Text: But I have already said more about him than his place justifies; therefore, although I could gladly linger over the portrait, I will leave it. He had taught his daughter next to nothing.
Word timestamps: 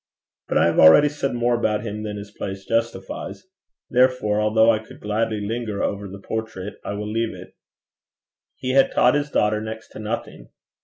But 0.47 0.57
I 0.57 0.65
have 0.65 0.79
already 0.79 1.09
said 1.09 1.35
more 1.35 1.53
about 1.53 1.83
him 1.85 2.01
than 2.01 2.17
his 2.17 2.31
place 2.31 2.65
justifies; 2.65 3.45
therefore, 3.87 4.41
although 4.41 4.71
I 4.71 4.79
could 4.79 4.99
gladly 4.99 5.39
linger 5.45 5.83
over 5.83 6.07
the 6.07 6.17
portrait, 6.17 6.79
I 6.83 6.93
will 6.93 7.07
leave 7.11 7.35
it. 7.35 7.55
He 8.55 8.71
had 8.71 8.91
taught 8.91 9.13
his 9.13 9.29
daughter 9.29 9.61
next 9.61 9.89
to 9.89 9.99
nothing. 9.99 10.49